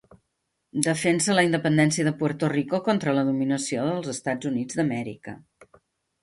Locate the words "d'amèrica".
4.81-5.37